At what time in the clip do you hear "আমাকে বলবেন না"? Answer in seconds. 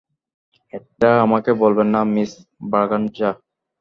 1.25-2.01